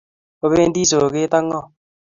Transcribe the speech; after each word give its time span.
Opendi 0.45 0.81
soget 0.89 1.33
ak 1.37 1.43
ng'o? 1.45 1.59